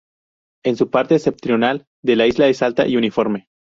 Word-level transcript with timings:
En 0.63 0.77
su 0.77 0.89
parte 0.89 1.19
septentrional 1.19 1.85
de 2.01 2.15
la 2.15 2.25
isla 2.25 2.47
es 2.47 2.63
alta 2.63 2.87
y 2.87 2.97
uniforme. 2.97 3.49